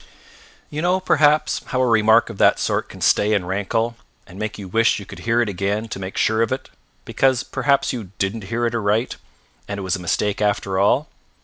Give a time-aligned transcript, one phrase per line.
[0.71, 4.57] You know, perhaps, how a remark of that sort can stay and rankle, and make
[4.57, 6.71] you wish you could hear it again to make sure of it,
[7.05, 9.17] because perhaps you didn't hear it aright,
[9.67, 11.07] and it was a mistake after all.